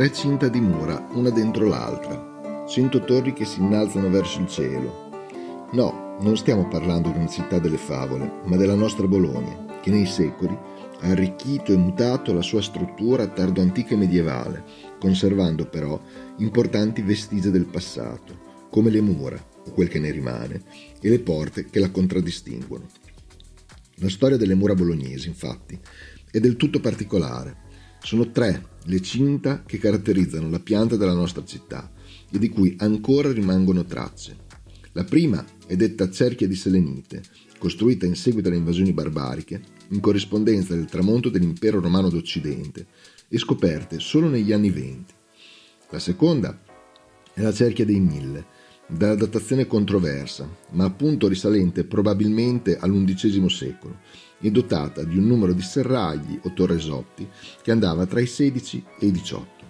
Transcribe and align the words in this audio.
Tre 0.00 0.12
cinta 0.14 0.48
di 0.48 0.62
mura, 0.62 1.08
una 1.12 1.28
dentro 1.28 1.68
l'altra, 1.68 2.64
cento 2.66 3.04
torri 3.04 3.34
che 3.34 3.44
si 3.44 3.60
innalzano 3.60 4.08
verso 4.08 4.40
il 4.40 4.48
cielo. 4.48 5.10
No, 5.72 6.16
non 6.22 6.38
stiamo 6.38 6.66
parlando 6.68 7.10
di 7.10 7.18
una 7.18 7.28
città 7.28 7.58
delle 7.58 7.76
favole, 7.76 8.40
ma 8.46 8.56
della 8.56 8.74
nostra 8.74 9.06
Bologna, 9.06 9.78
che 9.82 9.90
nei 9.90 10.06
secoli 10.06 10.56
ha 11.00 11.06
arricchito 11.06 11.74
e 11.74 11.76
mutato 11.76 12.32
la 12.32 12.40
sua 12.40 12.62
struttura 12.62 13.26
tardo 13.26 13.60
antica 13.60 13.92
e 13.92 13.98
medievale, 13.98 14.64
conservando 14.98 15.66
però 15.66 16.00
importanti 16.38 17.02
vestigia 17.02 17.50
del 17.50 17.66
passato, 17.66 18.68
come 18.70 18.88
le 18.88 19.02
mura, 19.02 19.36
o 19.66 19.70
quel 19.72 19.88
che 19.88 19.98
ne 19.98 20.10
rimane, 20.12 20.62
e 20.98 21.10
le 21.10 21.20
porte 21.20 21.66
che 21.66 21.78
la 21.78 21.90
contraddistinguono. 21.90 22.86
La 23.96 24.08
storia 24.08 24.38
delle 24.38 24.54
mura 24.54 24.74
bolognesi, 24.74 25.28
infatti, 25.28 25.78
è 26.30 26.40
del 26.40 26.56
tutto 26.56 26.80
particolare. 26.80 27.68
Sono 28.02 28.30
tre 28.30 28.68
le 28.84 29.00
cinta 29.02 29.62
che 29.64 29.78
caratterizzano 29.78 30.48
la 30.48 30.58
pianta 30.58 30.96
della 30.96 31.12
nostra 31.12 31.44
città 31.44 31.92
e 32.30 32.38
di 32.38 32.48
cui 32.48 32.74
ancora 32.78 33.30
rimangono 33.32 33.84
tracce. 33.84 34.36
La 34.92 35.04
prima 35.04 35.44
è 35.66 35.76
detta 35.76 36.10
cerchia 36.10 36.48
di 36.48 36.56
selenite, 36.56 37.22
costruita 37.58 38.06
in 38.06 38.16
seguito 38.16 38.48
alle 38.48 38.56
invasioni 38.56 38.92
barbariche, 38.92 39.62
in 39.90 40.00
corrispondenza 40.00 40.74
del 40.74 40.86
tramonto 40.86 41.28
dell'impero 41.28 41.80
romano 41.80 42.08
d'Occidente 42.08 42.86
e 43.28 43.38
scoperte 43.38 44.00
solo 44.00 44.28
negli 44.28 44.52
anni 44.52 44.70
venti. 44.70 45.14
La 45.90 45.98
seconda 45.98 46.58
è 47.32 47.42
la 47.42 47.52
cerchia 47.52 47.84
dei 47.84 48.00
Mille, 48.00 48.44
dalla 48.90 49.14
datazione 49.14 49.66
controversa, 49.66 50.48
ma 50.70 50.84
appunto 50.84 51.28
risalente 51.28 51.84
probabilmente 51.84 52.76
all'undicesimo 52.76 53.48
secolo, 53.48 53.98
e 54.40 54.50
dotata 54.50 55.04
di 55.04 55.16
un 55.16 55.26
numero 55.26 55.52
di 55.52 55.62
serragli 55.62 56.38
o 56.42 56.52
torresotti 56.52 57.28
che 57.62 57.70
andava 57.70 58.06
tra 58.06 58.20
i 58.20 58.26
16 58.26 58.84
e 58.98 59.06
i 59.06 59.10
18. 59.12 59.64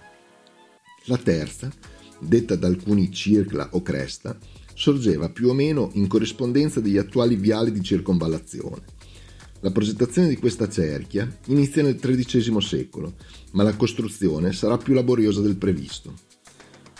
La 1.05 1.19
terza, 1.19 1.71
detta 2.19 2.57
da 2.57 2.67
alcuni 2.67 3.13
circla 3.13 3.69
o 3.73 3.83
cresta, 3.83 4.39
sorgeva 4.75 5.29
più 5.29 5.49
o 5.49 5.53
meno 5.53 5.91
in 5.95 6.07
corrispondenza 6.07 6.81
degli 6.81 6.97
attuali 6.97 7.37
viali 7.37 7.73
di 7.73 7.83
circonvallazione. 7.83 8.99
La 9.61 9.71
progettazione 9.71 10.29
di 10.29 10.39
questa 10.39 10.71
cerchia 10.71 11.31
inizia 11.47 11.83
nel 11.83 11.97
XIII 11.97 12.63
secolo, 12.63 13.15
ma 13.53 13.63
la 13.63 13.77
costruzione 13.77 14.53
sarà 14.53 14.79
più 14.79 14.95
laboriosa 14.95 15.43
del 15.43 15.57
previsto. 15.57 16.15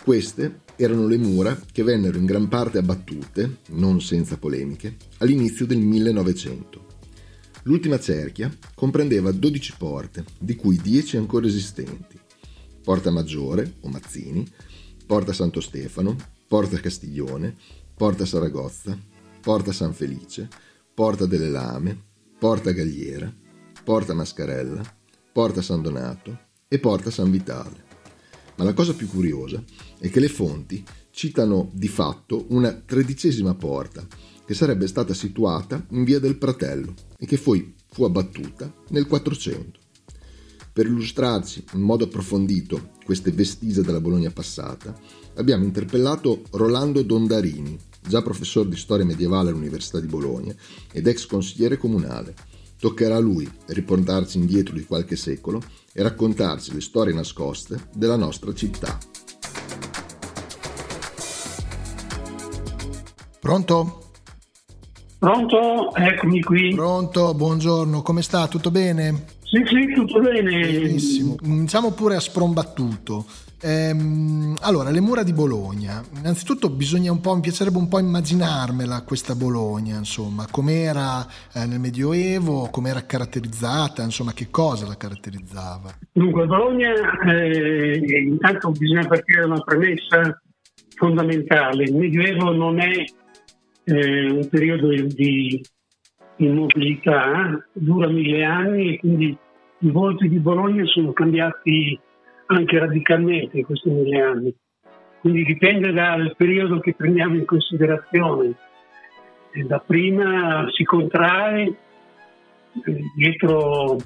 Queste 0.03 0.59
erano 0.83 1.05
le 1.05 1.17
mura 1.17 1.59
che 1.71 1.83
vennero 1.83 2.17
in 2.17 2.25
gran 2.25 2.47
parte 2.47 2.79
abbattute, 2.79 3.57
non 3.69 4.01
senza 4.01 4.37
polemiche, 4.37 4.97
all'inizio 5.19 5.67
del 5.67 5.77
1900. 5.77 6.87
L'ultima 7.63 7.99
cerchia 7.99 8.51
comprendeva 8.73 9.31
12 9.31 9.75
porte, 9.77 10.25
di 10.39 10.55
cui 10.55 10.77
10 10.81 11.17
ancora 11.17 11.45
esistenti. 11.45 12.19
Porta 12.83 13.11
Maggiore, 13.11 13.75
o 13.81 13.89
Mazzini, 13.89 14.43
Porta 15.05 15.33
Santo 15.33 15.61
Stefano, 15.61 16.15
Porta 16.47 16.79
Castiglione, 16.79 17.55
Porta 17.95 18.25
Saragozza, 18.25 18.97
Porta 19.39 19.71
San 19.71 19.93
Felice, 19.93 20.47
Porta 20.93 21.27
delle 21.27 21.49
Lame, 21.49 21.95
Porta 22.39 22.71
Galliera, 22.71 23.31
Porta 23.83 24.15
Mascarella, 24.15 24.81
Porta 25.31 25.61
San 25.61 25.83
Donato 25.83 26.49
e 26.67 26.79
Porta 26.79 27.11
San 27.11 27.29
Vitale. 27.29 27.90
Ma 28.61 28.67
la 28.67 28.73
cosa 28.75 28.93
più 28.93 29.07
curiosa 29.07 29.63
è 29.97 30.07
che 30.11 30.19
le 30.19 30.27
fonti 30.27 30.83
citano 31.09 31.71
di 31.73 31.87
fatto 31.87 32.45
una 32.49 32.71
tredicesima 32.71 33.55
porta, 33.55 34.05
che 34.45 34.53
sarebbe 34.53 34.85
stata 34.85 35.15
situata 35.15 35.83
in 35.89 36.03
via 36.03 36.19
del 36.19 36.37
Pratello 36.37 36.93
e 37.17 37.25
che 37.25 37.39
poi 37.39 37.73
fu 37.91 38.03
abbattuta 38.03 38.71
nel 38.89 39.07
400. 39.07 39.79
Per 40.71 40.85
illustrarci 40.85 41.63
in 41.73 41.81
modo 41.81 42.03
approfondito 42.03 42.91
queste 43.03 43.31
vestigia 43.31 43.81
della 43.81 43.99
Bologna 43.99 44.29
passata, 44.29 44.95
abbiamo 45.37 45.63
interpellato 45.63 46.43
Rolando 46.51 47.01
Dondarini, 47.01 47.75
già 48.07 48.21
professore 48.21 48.69
di 48.69 48.77
storia 48.77 49.05
medievale 49.05 49.49
all'Università 49.49 49.99
di 49.99 50.05
Bologna 50.05 50.53
ed 50.91 51.07
ex 51.07 51.25
consigliere 51.25 51.77
comunale. 51.77 52.35
Toccherà 52.77 53.15
a 53.15 53.19
lui 53.19 53.51
riportarci 53.65 54.37
indietro 54.37 54.75
di 54.75 54.85
qualche 54.85 55.15
secolo 55.15 55.63
e 55.93 56.01
raccontarci 56.01 56.73
le 56.73 56.81
storie 56.81 57.13
nascoste 57.13 57.89
della 57.93 58.15
nostra 58.15 58.53
città. 58.53 58.97
Pronto? 63.39 64.11
Pronto? 65.19 65.93
Eccomi 65.93 66.41
qui. 66.41 66.73
Pronto, 66.73 67.33
buongiorno, 67.33 68.01
come 68.01 68.21
sta? 68.21 68.47
Tutto 68.47 68.71
bene? 68.71 69.39
Sì, 69.51 69.61
sì, 69.65 69.93
tutto 69.93 70.21
bene. 70.21 70.61
Benissimo. 70.61 71.35
Iniziamo 71.43 71.91
pure 71.91 72.15
a 72.15 72.21
sprombattuto. 72.21 73.25
Ehm, 73.63 74.55
allora, 74.61 74.91
le 74.91 75.01
mura 75.01 75.23
di 75.23 75.33
Bologna. 75.33 76.01
Innanzitutto 76.15 76.69
bisogna 76.69 77.11
un 77.11 77.19
po', 77.19 77.35
mi 77.35 77.41
piacerebbe 77.41 77.77
un 77.77 77.89
po' 77.89 77.99
immaginarmela 77.99 79.01
questa 79.01 79.35
Bologna, 79.35 79.97
insomma, 79.97 80.47
com'era 80.49 81.27
eh, 81.53 81.65
nel 81.65 81.81
Medioevo, 81.81 82.69
com'era 82.71 83.05
caratterizzata, 83.05 84.03
insomma, 84.03 84.31
che 84.31 84.47
cosa 84.49 84.87
la 84.87 84.95
caratterizzava? 84.95 85.97
Dunque, 86.13 86.45
Bologna, 86.45 86.93
eh, 87.27 88.23
intanto 88.25 88.71
bisogna 88.71 89.05
partire 89.05 89.41
da 89.41 89.47
una 89.47 89.61
premessa 89.63 90.41
fondamentale. 90.95 91.83
Il 91.83 91.95
Medioevo 91.97 92.53
non 92.53 92.79
è 92.79 93.03
eh, 93.83 94.31
un 94.31 94.47
periodo 94.47 94.87
di 94.87 95.61
immobilità, 96.45 97.63
dura 97.73 98.07
mille 98.07 98.43
anni 98.43 98.93
e 98.93 98.99
quindi 98.99 99.37
i 99.79 99.89
volti 99.89 100.27
di 100.29 100.39
Bologna 100.39 100.85
sono 100.85 101.11
cambiati 101.13 101.99
anche 102.47 102.79
radicalmente 102.79 103.57
in 103.57 103.65
questi 103.65 103.89
mille 103.89 104.21
anni. 104.21 104.55
Quindi 105.19 105.43
dipende 105.43 105.91
dal 105.91 106.33
periodo 106.35 106.79
che 106.79 106.93
prendiamo 106.93 107.35
in 107.35 107.45
considerazione. 107.45 108.55
E 109.53 109.63
da 109.63 109.79
prima 109.79 110.65
si 110.71 110.83
contrae 110.83 111.63
eh, 111.63 111.75
dietro 113.15 113.97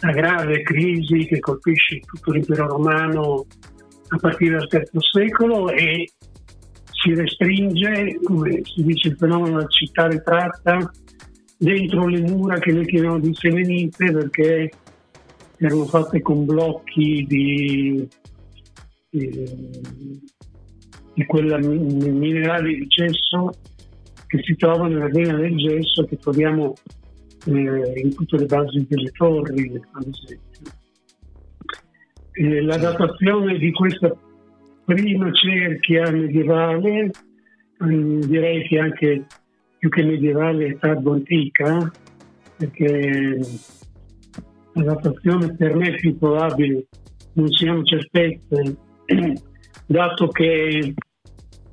la 0.00 0.10
grave 0.10 0.62
crisi 0.62 1.24
che 1.26 1.38
colpisce 1.38 2.00
tutto 2.00 2.32
l'impero 2.32 2.66
romano 2.66 3.46
a 4.08 4.16
partire 4.16 4.56
dal 4.56 4.68
III 4.70 5.00
secolo 5.00 5.70
e 5.70 6.10
si 6.90 7.14
restringe, 7.14 8.18
come 8.22 8.60
si 8.62 8.84
dice 8.84 9.08
il 9.08 9.16
fenomeno 9.16 9.56
della 9.56 9.68
città 9.68 10.06
ritratta, 10.06 10.90
dentro 11.62 12.08
le 12.08 12.20
mura 12.22 12.58
che 12.58 12.72
noi 12.72 12.84
chiamiamo 12.86 13.20
di 13.20 13.32
semenite 13.34 14.10
perché 14.10 14.70
erano 15.58 15.84
fatte 15.84 16.20
con 16.20 16.44
blocchi 16.44 17.24
di, 17.28 18.08
di, 19.08 19.48
di 21.14 21.24
quel 21.24 21.64
minerale 21.64 22.74
di 22.74 22.86
gesso 22.88 23.52
che 24.26 24.42
si 24.42 24.56
trova 24.56 24.88
nella 24.88 25.06
vena 25.06 25.36
del 25.36 25.56
gesso 25.56 26.04
che 26.04 26.16
troviamo 26.16 26.74
eh, 27.46 28.00
in 28.00 28.12
tutte 28.12 28.38
le 28.38 28.46
basi 28.46 28.84
delle 28.88 29.12
torri, 29.12 29.80
ad 29.92 30.06
esempio. 30.08 30.72
Eh, 32.32 32.62
la 32.62 32.76
datazione 32.76 33.56
di 33.58 33.70
questa 33.70 34.10
prima 34.84 35.30
cerchia 35.30 36.10
medievale, 36.10 37.10
mm, 37.84 38.20
direi 38.22 38.66
che 38.66 38.78
anche 38.80 39.26
più 39.82 39.88
che 39.88 40.04
medievale 40.04 40.66
è 40.66 40.78
tardo 40.78 41.14
antica, 41.14 41.90
perché 42.56 43.40
la 44.74 44.82
datazione 44.84 45.56
per 45.56 45.74
me 45.74 45.88
è 45.88 45.96
più 45.96 46.16
probabile, 46.16 46.86
non 47.32 47.48
siamo 47.48 47.82
certezze, 47.82 48.76
dato 49.86 50.28
che 50.28 50.94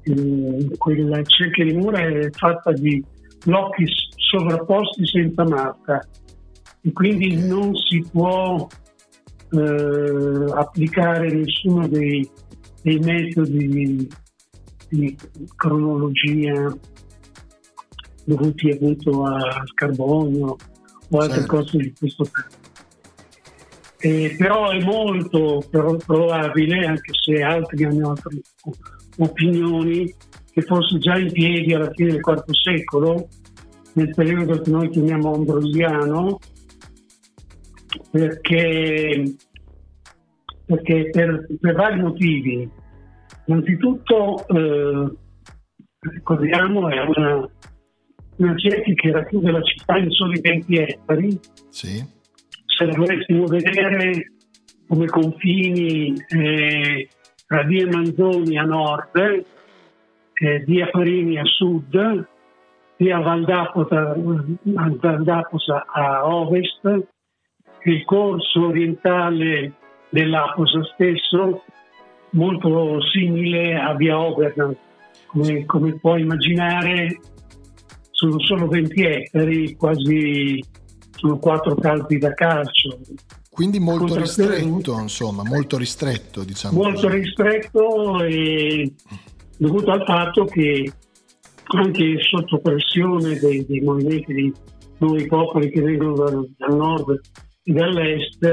eh, 0.01 0.67
quella 0.79 1.21
cerchia 1.21 1.65
di 1.65 1.73
mura 1.73 1.99
è 1.99 2.31
fatta 2.31 2.71
di 2.71 3.05
blocchi 3.45 3.85
sovrapposti 4.15 5.05
senza 5.05 5.43
marca. 5.43 6.01
E 6.81 6.91
quindi 6.91 7.45
non 7.45 7.75
si 7.75 8.03
può 8.11 8.67
eh, 9.51 10.45
applicare 10.55 11.31
nessuno 11.31 11.87
dei 11.87 12.27
dei 12.81 12.97
metodi 12.99 14.07
di 14.89 15.17
cronologia 15.55 16.73
dovuti 18.29 18.69
appunto 18.69 19.23
al 19.23 19.73
carbonio 19.73 20.55
o 21.11 21.17
altre 21.17 21.39
certo. 21.39 21.55
cose 21.55 21.77
di 21.77 21.93
questo 21.97 22.23
tipo. 22.23 22.67
Eh, 24.01 24.35
però 24.37 24.69
è 24.69 24.81
molto 24.83 25.61
probabile, 25.69 26.85
anche 26.85 27.11
se 27.21 27.41
altri 27.41 27.83
hanno 27.83 28.11
altre 28.11 28.39
opinioni, 29.17 30.13
che 30.51 30.61
fosse 30.61 30.97
già 30.99 31.17
in 31.17 31.31
piedi 31.31 31.73
alla 31.73 31.91
fine 31.93 32.11
del 32.11 32.21
IV 32.23 32.43
secolo, 32.51 33.27
nel 33.93 34.13
periodo 34.13 34.61
che 34.61 34.69
noi 34.69 34.89
chiamiamo 34.89 35.33
ambrosiano, 35.33 36.39
perché, 38.11 39.35
perché 40.65 41.09
per, 41.09 41.47
per, 41.59 41.75
vari 41.75 41.99
motivi. 41.99 42.69
Innanzitutto, 43.47 44.47
eh, 44.47 45.13
ricordiamo, 45.99 46.87
è 46.87 47.01
una, 47.01 47.49
cerchia 48.57 48.93
che 48.93 49.11
racchiude 49.11 49.51
la 49.51 49.61
città 49.61 49.97
in 49.97 50.09
soli 50.09 50.39
20 50.41 50.75
ettari. 50.77 51.39
Sì 51.69 52.17
se 52.79 52.85
dovessimo 52.85 53.45
vedere 53.45 54.31
come 54.87 55.05
confini 55.07 56.13
eh, 56.29 57.09
tra 57.45 57.63
Via 57.63 57.87
Manzoni 57.87 58.57
a 58.57 58.63
nord, 58.63 59.17
eh, 60.33 60.59
Via 60.65 60.87
Farini 60.87 61.37
a 61.37 61.43
sud, 61.43 62.27
Via 62.95 63.19
Valdaposa, 63.19 64.15
Valdaposa 64.63 65.85
a 65.87 66.25
ovest, 66.25 67.07
il 67.83 68.05
corso 68.05 68.67
orientale 68.67 69.73
dell'Aposa 70.09 70.81
stesso, 70.93 71.65
molto 72.31 73.01
simile 73.11 73.75
a 73.77 73.93
Via 73.95 74.17
Oberdan. 74.17 74.75
Come, 75.25 75.65
come 75.65 75.99
puoi 75.99 76.21
immaginare, 76.21 77.19
sono 78.19 78.37
solo 78.41 78.67
20 78.67 79.01
ettari, 79.05 79.75
quasi 79.77 80.61
sono 81.11 81.39
quattro 81.39 81.75
campi 81.75 82.17
da 82.17 82.33
calcio. 82.33 82.99
Quindi 83.49 83.79
molto 83.79 84.15
ristretto, 84.15 84.99
insomma, 84.99 85.43
molto 85.43 85.77
ristretto, 85.77 86.43
diciamo. 86.43 86.81
Molto 86.81 87.07
così. 87.07 87.17
ristretto 87.17 88.21
e 88.23 88.93
dovuto 89.57 89.91
al 89.91 90.03
fatto 90.05 90.43
che 90.45 90.91
anche 91.63 92.15
sotto 92.29 92.59
pressione 92.59 93.39
dei, 93.39 93.65
dei 93.65 93.79
movimenti 93.79 94.33
di 94.33 94.53
nuovi 94.97 95.25
popoli 95.25 95.69
che 95.69 95.81
vengono 95.81 96.13
dal, 96.15 96.49
dal 96.57 96.75
nord 96.75 97.21
e 97.63 97.71
dall'est, 97.71 98.43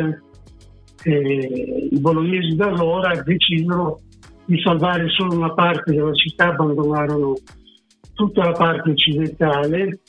eh, 1.02 1.88
i 1.90 1.98
bolognesi 1.98 2.54
da 2.54 2.66
allora 2.66 3.20
decisero 3.20 4.00
di 4.44 4.60
salvare 4.60 5.08
solo 5.08 5.34
una 5.34 5.52
parte 5.52 5.92
della 5.92 6.14
città, 6.14 6.50
abbandonarono 6.50 7.34
tutta 8.16 8.44
la 8.44 8.52
parte 8.52 8.90
occidentale 8.90 10.00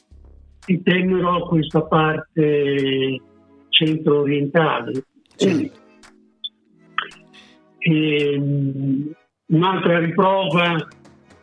si 0.59 0.81
tennero 0.81 1.45
questa 1.48 1.83
parte 1.83 3.21
centro-orientale. 3.69 5.04
Sì. 5.36 5.71
E, 7.77 8.42
un'altra 9.45 10.00
riprova 10.00 10.88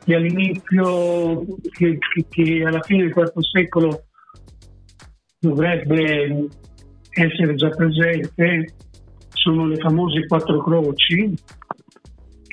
che 0.04 0.14
all'inizio, 0.14 1.44
che, 1.70 1.98
che, 1.98 2.26
che 2.28 2.64
alla 2.64 2.82
fine 2.82 3.04
del 3.04 3.12
IV 3.14 3.40
secolo 3.40 4.04
dovrebbe 5.38 6.48
essere 7.10 7.54
già 7.54 7.68
presente, 7.68 8.74
sono 9.28 9.66
le 9.66 9.76
famose 9.76 10.26
quattro 10.26 10.62
croci 10.62 11.34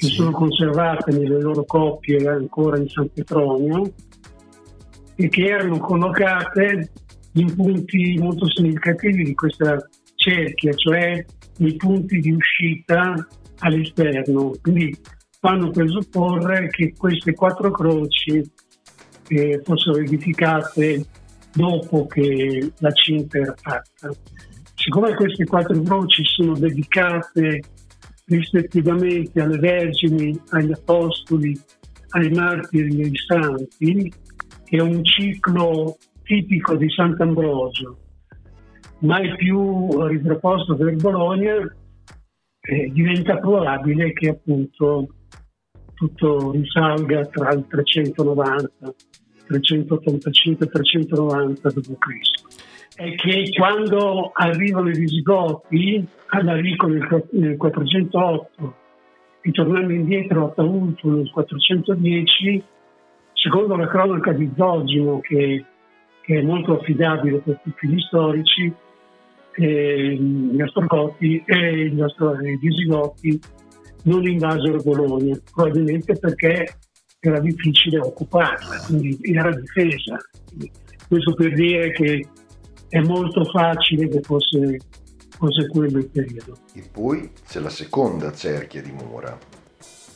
che 0.02 0.08
sì. 0.08 0.14
sono 0.14 0.32
conservate 0.32 1.12
nelle 1.12 1.40
loro 1.40 1.64
coppie 1.64 2.28
ancora 2.28 2.76
in 2.80 2.88
San 2.88 3.08
Petronio 3.14 3.94
e 5.16 5.30
che 5.30 5.44
erano 5.44 5.78
collocate 5.78 6.92
in 7.34 7.56
punti 7.56 8.18
molto 8.18 8.50
significativi 8.50 9.24
di 9.24 9.36
questa 9.36 9.78
cerchia, 10.16 10.74
cioè 10.74 11.24
nei 11.58 11.76
punti 11.76 12.20
di 12.20 12.32
uscita 12.32 13.14
all'esterno. 13.60 14.54
Quindi 14.60 14.98
fanno 15.40 15.70
presupporre 15.70 16.68
che 16.70 16.96
queste 16.98 17.34
quattro 17.34 17.70
croci 17.70 18.44
eh, 19.28 19.62
fossero 19.64 19.98
edificate 19.98 21.06
dopo 21.54 22.08
che 22.08 22.72
la 22.80 22.92
cinta 22.92 23.38
era 23.38 23.54
fatta. 23.56 24.10
Siccome 24.74 25.14
queste 25.14 25.46
quattro 25.46 25.80
croci 25.80 26.24
sono 26.26 26.58
dedicate 26.58 27.62
rispettivamente 28.32 29.42
alle 29.42 29.58
vergini, 29.58 30.40
agli 30.50 30.72
apostoli, 30.72 31.60
ai 32.10 32.30
martiri 32.32 33.02
e 33.02 33.04
ai 33.04 33.16
santi, 33.16 34.14
è 34.70 34.80
un 34.80 35.04
ciclo 35.04 35.98
tipico 36.24 36.76
di 36.78 36.90
Sant'Ambrogio, 36.90 37.98
mai 39.00 39.36
più 39.36 40.08
riproposto 40.08 40.76
per 40.76 40.96
Bologna, 40.96 41.56
eh, 42.62 42.90
diventa 42.94 43.38
probabile 43.38 44.14
che 44.14 44.30
appunto 44.30 45.08
tutto 45.94 46.52
risalga 46.52 47.26
tra 47.26 47.52
il 47.52 47.66
390, 47.68 48.94
385 49.48 50.66
e 50.66 50.70
390 50.70 51.70
d.C. 51.70 51.90
È 52.94 53.16
che 53.16 53.50
quando 53.58 54.32
arrivano 54.34 54.90
i 54.90 54.98
Visigoti 54.98 56.06
all'Arico 56.28 56.88
nel, 56.88 57.28
nel 57.32 57.58
408 57.58 58.76
e 59.42 59.52
tornando 59.52 59.94
indietro 59.94 60.48
a 60.48 60.50
Taunto 60.50 61.10
nel 61.10 61.30
410 61.32 62.64
Secondo 63.42 63.76
la 63.76 63.88
cronaca 63.88 64.34
di 64.34 64.52
Zogino, 64.56 65.20
che, 65.20 65.66
che 66.22 66.38
è 66.38 66.42
molto 66.44 66.80
affidabile 66.80 67.40
per 67.40 67.60
tutti 67.64 67.88
gli 67.88 68.00
storici, 68.02 68.72
eh, 69.56 70.14
gli 70.14 70.62
Ostrogoti 70.62 71.42
e 71.44 71.90
gli, 71.90 72.00
Ostro- 72.02 72.40
i 72.40 72.58
Visigoti 72.58 73.40
non 74.04 74.28
invasero 74.28 74.80
Bologna, 74.84 75.36
probabilmente 75.52 76.20
perché 76.20 76.68
era 77.20 77.40
difficile 77.40 77.98
occuparla, 77.98 78.84
quindi 78.86 79.18
era 79.22 79.50
difesa. 79.50 80.18
Questo 81.08 81.34
per 81.34 81.54
dire 81.56 81.92
che 81.94 82.28
è 82.92 83.00
molto 83.00 83.46
facile 83.46 84.10
che 84.10 84.20
fosse, 84.20 84.80
fosse 85.30 85.68
quello 85.70 86.00
il 86.00 86.10
periodo. 86.10 86.58
E 86.74 86.84
poi 86.92 87.32
c'è 87.48 87.62
la 87.62 87.70
seconda 87.70 88.34
cerchia 88.34 88.82
di 88.82 88.92
mura. 88.92 89.38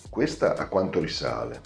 Questa 0.10 0.57
a 0.57 0.68
quanto 0.68 1.00
risale? 1.00 1.62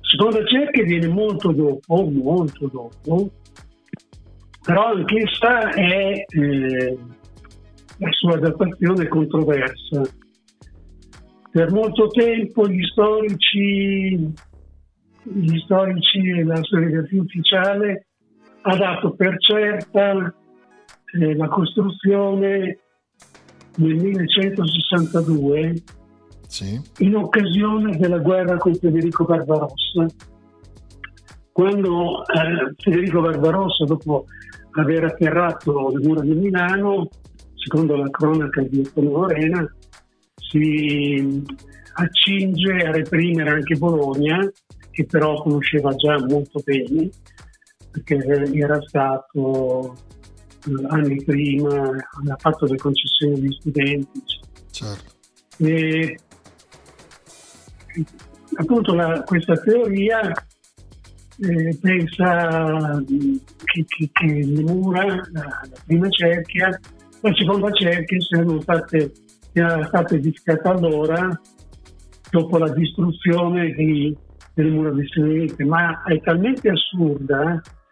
Seconda 0.00 0.44
cerchia 0.44 0.82
viene 0.82 1.06
molto 1.06 1.52
dopo, 1.52 2.10
molto 2.10 2.66
dopo, 2.66 3.30
però 4.60 4.86
anch'essa 4.86 5.70
è 5.70 6.24
eh, 6.26 6.98
la 7.98 8.10
sua 8.10 8.36
datazione 8.36 9.06
controversa. 9.06 10.02
Per 11.52 11.70
molto 11.70 12.08
tempo 12.08 12.66
gli 12.66 12.84
storici, 12.86 14.32
gli 15.22 15.58
storici 15.60 16.28
e 16.28 16.42
la 16.42 16.60
storiografia 16.64 17.22
ufficiale 17.22 18.03
ha 18.66 18.76
dato 18.76 19.14
per 19.14 19.36
certa 19.38 20.34
eh, 21.12 21.36
la 21.36 21.48
costruzione 21.48 22.78
nel 23.76 23.96
1162 23.96 25.74
sì. 26.46 26.80
in 26.98 27.16
occasione 27.16 27.96
della 27.96 28.18
guerra 28.18 28.56
con 28.56 28.74
Federico 28.74 29.24
Barbarossa. 29.24 30.06
Quando 31.52 32.24
eh, 32.26 32.74
Federico 32.76 33.20
Barbarossa, 33.20 33.84
dopo 33.84 34.24
aver 34.72 35.04
atterrato 35.04 35.90
le 35.90 36.06
mura 36.06 36.22
di 36.22 36.32
Milano, 36.32 37.08
secondo 37.54 37.96
la 37.96 38.08
cronaca 38.10 38.62
di 38.62 38.78
Antonio 38.78 39.10
Lorena, 39.10 39.76
si 40.36 41.42
accinge 41.94 42.72
a 42.72 42.90
reprimere 42.90 43.50
anche 43.50 43.76
Bologna, 43.76 44.38
che 44.90 45.04
però 45.04 45.42
conosceva 45.42 45.94
già 45.94 46.18
molto 46.26 46.60
bene, 46.64 47.10
perché 47.94 48.16
era 48.52 48.80
stato 48.82 49.94
eh, 50.66 50.86
anni 50.88 51.22
prima, 51.22 51.90
ha 51.90 52.36
fatto 52.38 52.66
le 52.66 52.76
concessioni 52.76 53.34
agli 53.34 53.52
studenti. 53.52 54.22
Certo. 54.70 55.12
E 55.58 56.18
appunto 58.56 58.94
la, 58.94 59.22
questa 59.22 59.54
teoria 59.54 60.32
eh, 61.38 61.78
pensa 61.80 63.02
che, 63.06 63.84
che, 63.86 64.10
che, 64.12 64.26
le 64.26 64.62
mura, 64.62 65.04
la, 65.04 65.22
la, 65.32 65.80
prima 65.86 66.08
cerchia, 66.08 66.68
la 67.20 67.34
seconda 67.34 67.70
cerchia 67.70 68.20
siano 68.20 68.60
state, 68.60 69.12
sia 69.52 69.84
stata 69.86 70.14
edificata 70.16 70.70
allora 70.70 71.40
dopo 72.30 72.58
la 72.58 72.72
distruzione 72.72 73.72
di, 73.74 74.16
delle 74.54 74.70
mura 74.70 74.90
di 74.90 75.06
Serenite, 75.06 75.64
ma 75.64 76.02
è 76.02 76.20
talmente 76.20 76.68
assurda 76.68 77.60
eh, 77.60 77.82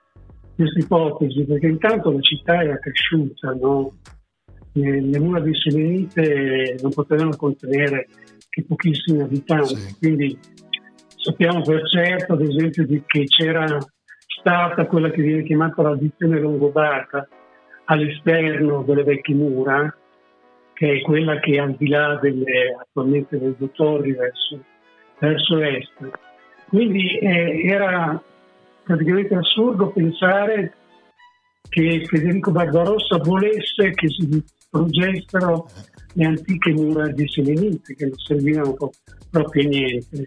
questa 0.55 0.79
ipotesi 0.79 1.45
perché 1.45 1.67
intanto 1.67 2.11
la 2.11 2.21
città 2.21 2.63
era 2.63 2.79
cresciuta, 2.79 3.53
no? 3.53 3.93
le, 4.73 5.01
le 5.01 5.19
mura 5.19 5.41
di 5.41 5.55
Serenite 5.55 6.77
non 6.81 6.93
potevano 6.93 7.37
contenere 7.37 8.09
che 8.49 8.65
pochissimi 8.67 9.21
abitanti. 9.21 9.77
Sì. 9.77 9.99
Quindi 9.99 10.39
sappiamo 11.07 11.63
per 11.63 11.89
certo, 11.89 12.35
ad 12.35 12.43
esempio, 12.43 12.87
che 13.07 13.25
c'era 13.25 13.79
stata 14.39 14.87
quella 14.87 15.11
che 15.11 15.23
viene 15.23 15.45
chiamata 15.45 15.83
l'addizione 15.83 16.41
longobarda 16.41 17.29
all'esterno 17.85 18.83
delle 18.83 19.05
vecchie 19.05 19.35
mura, 19.35 19.95
che 20.75 20.95
è 20.95 21.01
quella 21.03 21.39
che 21.39 21.53
è 21.53 21.59
al 21.59 21.75
di 21.77 21.89
là 21.89 22.19
delle, 22.21 22.77
attualmente 22.79 23.39
dei 23.39 23.55
dottori 23.57 24.13
verso, 24.13 24.63
verso 25.19 25.61
est. 25.61 25.93
Quindi 26.69 27.19
eh, 27.19 27.67
era 27.67 28.23
praticamente 28.85 29.35
assurdo 29.35 29.91
pensare 29.91 30.75
che 31.69 32.05
Federico 32.07 32.51
Barbarossa 32.51 33.19
volesse 33.19 33.91
che 33.95 34.09
si 34.09 34.29
distruggessero 34.29 35.67
le 36.15 36.25
antiche 36.25 36.73
mura 36.73 37.09
di 37.09 37.27
Selenite, 37.29 37.95
che 37.95 38.07
non 38.07 38.19
servivano 38.19 38.77
proprio 39.31 39.65
a 39.65 39.69
niente. 39.69 40.27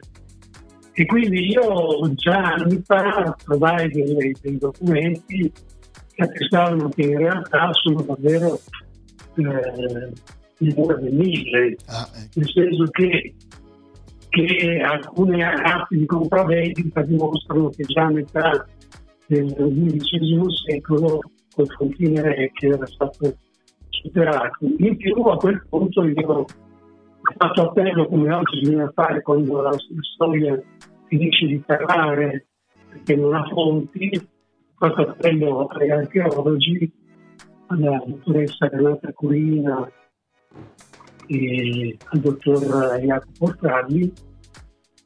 E 0.94 1.06
quindi 1.06 1.52
io 1.52 2.14
già 2.14 2.54
anni 2.54 2.82
fa 2.84 3.36
trovai 3.44 3.90
dei, 3.90 4.36
dei 4.42 4.58
documenti 4.58 5.52
che 6.14 6.24
attestavano 6.24 6.90
che 6.90 7.02
in 7.02 7.18
realtà 7.18 7.70
sono 7.74 8.02
davvero 8.02 8.60
eh, 9.36 10.12
il 10.60 10.74
muro 10.76 10.98
del 10.98 11.14
mille, 11.14 11.76
ah, 11.88 12.10
ecco. 12.16 12.40
nel 12.40 12.50
senso 12.50 12.86
che, 12.92 13.34
che 14.36 14.82
alcune 14.82 15.46
atti 15.46 15.98
di 15.98 16.06
compravendita 16.06 17.02
dimostrano 17.04 17.70
che 17.70 17.84
già 17.84 18.04
a 18.04 18.12
metà 18.12 18.66
del 19.28 19.54
XV 19.54 20.48
secolo 20.68 21.22
col 21.56 21.74
confine 21.74 22.52
che 22.54 22.68
era 22.68 22.86
stato 22.86 23.38
superato. 23.90 24.66
In 24.78 24.98
più 24.98 25.16
a 25.22 25.38
quel 25.38 25.66
punto 25.70 26.04
io 26.04 26.28
ho 26.28 26.46
fatto 27.38 27.62
appello 27.70 28.08
come 28.08 28.34
oggi 28.34 28.60
bisogna 28.60 28.92
fare 28.94 29.22
quando 29.22 29.62
la 29.62 29.74
storia 30.14 30.62
finisce 31.08 31.46
di 31.46 31.64
parlare 31.66 32.48
perché 32.90 33.16
non 33.16 33.36
ha 33.36 33.46
fonti, 33.46 34.12
ho 34.16 34.76
fatto 34.76 35.12
appello 35.12 35.66
agli 35.68 35.90
archeologi, 35.90 36.92
alla 37.68 38.04
dottoressa 38.06 38.68
Renata 38.68 39.14
Curina 39.14 39.90
e 41.28 41.98
al 42.06 42.20
dottor 42.20 43.00
Jacopo 43.02 43.32
Portalli 43.38 44.12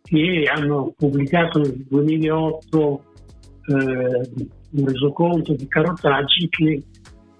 che 0.01 0.49
hanno 0.51 0.93
pubblicato 0.97 1.59
nel 1.59 1.85
2008 1.87 3.03
eh, 3.67 4.29
un 4.71 4.85
resoconto 4.85 5.53
di 5.53 5.67
carotaggi 5.67 6.47
che 6.49 6.83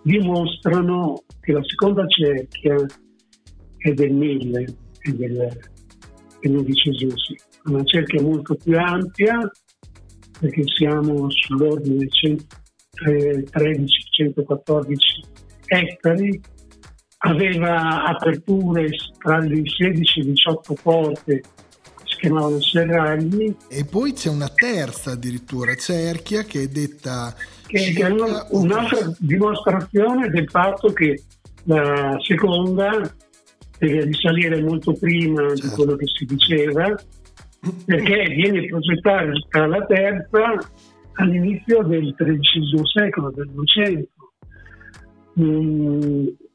dimostrano 0.04 1.24
che 1.42 1.52
la 1.52 1.64
seconda 1.64 2.06
cerchia 2.08 2.76
è 3.78 3.94
del 3.94 4.14
1000, 4.14 4.66
è 5.00 5.12
del, 5.12 5.60
dell'undicesimo 6.42 7.14
secolo. 7.18 7.48
Una 7.66 7.84
cerchia 7.84 8.22
molto 8.22 8.56
più 8.56 8.78
ampia 8.78 9.38
perché 10.40 10.64
siamo 10.66 11.28
sull'ordine 11.30 12.06
di 12.06 12.40
13-114 13.02 14.96
ettari, 15.68 16.42
aveva 17.20 18.06
aperture 18.06 18.90
tra 19.18 19.40
le 19.40 19.62
16 19.66 20.20
e 20.20 20.24
le 20.24 20.30
18 20.30 20.78
porte 20.82 21.44
si 22.06 22.18
chiamavano 22.18 22.62
serragli 22.62 23.56
e 23.68 23.86
poi 23.86 24.14
c'è 24.14 24.30
una 24.30 24.50
terza 24.50 25.12
addirittura 25.12 25.76
cerchia 25.76 26.44
che 26.44 26.64
è 26.64 26.68
detta 26.68 27.36
che 27.68 27.94
è 27.94 28.10
un'altra 28.10 29.14
dimostrazione 29.20 30.30
del 30.30 30.50
fatto 30.50 30.94
che 30.94 31.22
la 31.64 32.18
seconda 32.20 33.14
deve 33.78 34.06
risalire 34.06 34.62
molto 34.62 34.94
prima 34.94 35.48
certo. 35.50 35.68
di 35.68 35.74
quello 35.74 35.96
che 35.98 36.06
si 36.08 36.26
diceva 36.26 36.96
perché 37.86 38.24
viene 38.30 38.66
progettata 38.66 39.66
la 39.68 39.86
terza 39.86 40.58
all'inizio 41.16 41.84
del 41.84 42.14
XIII 42.16 42.82
secolo, 42.86 43.32
del 43.32 43.50
200 43.50 44.08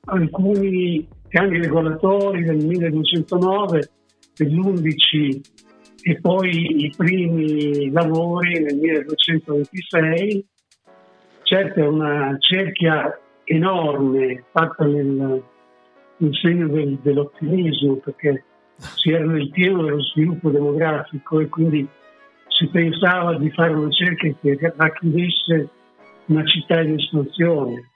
alcuni 0.06 1.06
piani 1.28 1.60
regolatori 1.60 2.44
del 2.44 2.64
1209 2.64 3.88
dell'11 4.36 5.40
e 6.02 6.20
poi 6.20 6.84
i 6.84 6.92
primi 6.96 7.90
lavori 7.90 8.62
nel 8.62 8.76
1226. 8.76 10.46
Certo 11.42 11.80
è 11.80 11.86
una 11.86 12.36
cerchia 12.38 13.18
enorme 13.44 14.44
fatta 14.52 14.84
nel, 14.84 15.42
nel 16.16 16.34
segno 16.34 16.68
del, 16.68 16.98
dell'ottimismo 17.02 17.96
perché 17.96 18.44
si 18.76 19.10
era 19.12 19.24
nel 19.24 19.50
pieno 19.50 19.82
dello 19.82 20.02
sviluppo 20.02 20.50
demografico 20.50 21.40
e 21.40 21.48
quindi 21.48 21.86
si 22.48 22.66
pensava 22.68 23.36
di 23.36 23.50
fare 23.50 23.72
una 23.72 23.90
cerchia 23.90 24.34
che 24.40 24.72
racchiudesse 24.76 25.68
una 26.26 26.44
città 26.44 26.80
in 26.80 26.94
espansione. 26.98 27.90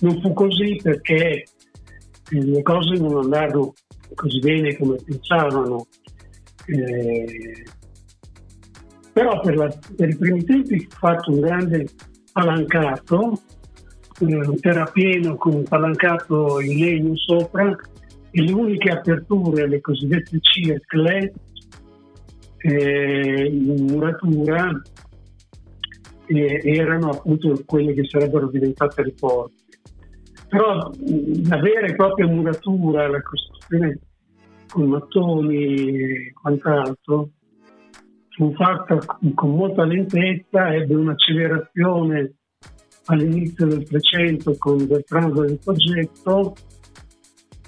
Non 0.00 0.20
fu 0.20 0.32
così 0.32 0.78
perché 0.82 1.44
le 2.30 2.62
cose 2.62 3.00
non 3.00 3.16
andarono 3.16 3.72
così 4.14 4.38
bene 4.38 4.76
come 4.76 4.96
pensavano. 5.04 5.86
Eh, 6.66 7.64
però 9.12 9.40
per, 9.40 9.56
la, 9.56 9.78
per, 9.96 10.08
i 10.10 10.16
primi 10.16 10.44
tempi 10.44 10.80
fu 10.80 10.96
fatto 10.98 11.32
un 11.32 11.40
grande 11.40 11.86
palancato, 12.32 13.40
eh, 14.20 14.58
era 14.60 14.84
pieno 14.84 15.36
con 15.36 15.54
un 15.54 15.64
palancato 15.64 16.60
in 16.60 16.78
legno 16.78 17.16
sopra 17.16 17.74
e 18.30 18.42
le 18.42 18.52
uniche 18.52 18.90
aperture, 18.90 19.66
le 19.66 19.80
cosiddette 19.80 20.38
circle, 20.40 21.32
eh, 22.58 23.46
in 23.46 23.86
muratura, 23.90 24.82
eh, 26.28 26.60
erano 26.64 27.10
appunto 27.10 27.60
quelle 27.64 27.94
che 27.94 28.06
sarebbero 28.06 28.48
diventate 28.48 29.02
le 29.02 29.14
porte. 29.18 29.54
Però 30.48 30.90
la 31.48 31.60
vera 31.60 31.86
e 31.86 31.94
propria 31.94 32.26
muratura, 32.26 33.08
la 33.08 33.20
costruzione 33.20 33.98
con 34.68 34.88
mattoni 34.88 35.64
e 35.64 36.32
quant'altro, 36.32 37.30
fu 38.30 38.52
fatta 38.54 38.98
con 39.34 39.50
molta 39.50 39.84
lentezza, 39.84 40.72
ebbe 40.74 40.94
un'accelerazione 40.94 42.34
all'inizio 43.06 43.66
del 43.66 43.84
300 43.84 44.54
con 44.58 44.86
Bertrando 44.86 45.42
del 45.42 45.58
progetto, 45.62 46.54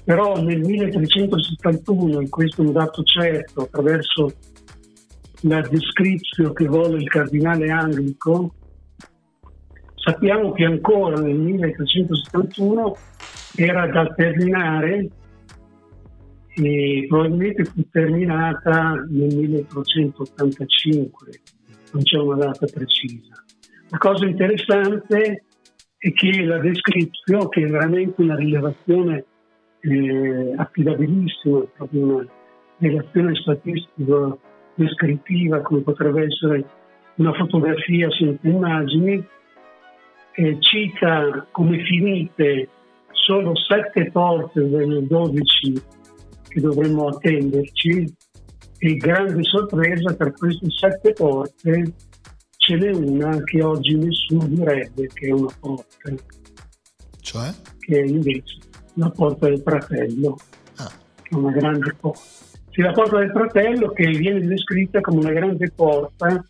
però 0.04 0.40
nel 0.40 0.60
1371, 0.60 2.20
e 2.20 2.28
questo 2.28 2.62
è 2.62 2.66
un 2.66 2.72
dato 2.72 3.02
certo, 3.02 3.62
attraverso 3.62 4.32
la 5.42 5.60
descrizione 5.60 6.52
che 6.52 6.66
vuole 6.66 6.98
il 6.98 7.08
cardinale 7.08 7.70
Anglico, 7.70 8.54
sappiamo 9.94 10.52
che 10.52 10.64
ancora 10.64 11.20
nel 11.20 11.36
1371 11.36 12.96
era 13.56 13.86
da 13.86 14.06
terminare 14.14 15.08
e 16.54 17.06
probabilmente 17.08 17.64
fu 17.64 17.88
terminata 17.90 18.92
nel 19.08 19.34
1385, 19.34 21.30
non 21.92 22.02
c'è 22.02 22.18
una 22.18 22.36
data 22.36 22.66
precisa. 22.66 23.44
La 23.88 23.98
cosa 23.98 24.26
interessante 24.26 25.44
è 25.96 26.12
che 26.12 26.44
la 26.44 26.58
descrizione, 26.58 27.48
che 27.48 27.64
è 27.64 27.66
veramente 27.66 28.20
una 28.22 28.36
rilevazione 28.36 29.24
eh, 29.80 30.54
affidabilissima, 30.56 31.60
proprio 31.76 32.04
una 32.04 32.26
relazione 32.78 33.34
statistica 33.34 34.36
descrittiva 34.84 35.60
come 35.60 35.80
potrebbe 35.80 36.24
essere 36.24 36.64
una 37.16 37.32
fotografia 37.34 38.08
senza 38.10 38.48
immagini, 38.48 39.24
eh, 40.32 40.56
cita 40.60 41.46
come 41.50 41.84
finite 41.84 42.68
solo 43.12 43.52
sette 43.56 44.10
porte 44.10 44.68
delle 44.68 45.06
12 45.06 45.82
che 46.48 46.60
dovremmo 46.60 47.08
attenderci 47.08 48.14
e 48.78 48.96
grande 48.96 49.42
sorpresa 49.42 50.14
per 50.16 50.32
queste 50.32 50.70
sette 50.70 51.12
porte 51.12 51.94
ce 52.56 52.76
n'è 52.76 52.92
una 52.94 53.42
che 53.42 53.62
oggi 53.62 53.96
nessuno 53.96 54.46
direbbe 54.46 55.06
che 55.08 55.28
è 55.28 55.32
una 55.32 55.52
porta. 55.60 56.14
Cioè? 57.20 57.54
Che 57.78 58.00
è 58.00 58.04
invece 58.04 58.56
la 58.94 59.10
porta 59.10 59.48
del 59.48 59.60
fratello, 59.60 60.36
ah. 60.76 60.90
che 61.22 61.28
è 61.30 61.34
una 61.34 61.52
grande 61.52 61.94
porta. 61.98 62.39
Sì, 62.70 62.82
la 62.82 62.92
porta 62.92 63.18
del 63.18 63.30
fratello 63.30 63.90
che 63.90 64.08
viene 64.10 64.40
descritta 64.40 65.00
come 65.00 65.18
una 65.18 65.32
grande 65.32 65.72
porta 65.74 66.44